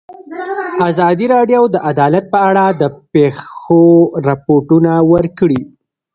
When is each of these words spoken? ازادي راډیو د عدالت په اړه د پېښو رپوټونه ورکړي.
ازادي 0.89 1.25
راډیو 1.35 1.61
د 1.73 1.77
عدالت 1.89 2.25
په 2.33 2.39
اړه 2.49 2.65
د 2.81 2.83
پېښو 3.13 3.83
رپوټونه 4.27 4.91
ورکړي. 5.13 5.61